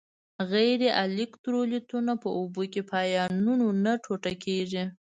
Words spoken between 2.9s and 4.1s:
آیونونو نه